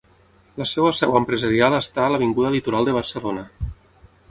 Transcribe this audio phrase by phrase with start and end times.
[0.61, 3.47] La seva seu empresarial està a l'avinguda litoral de Barcelona.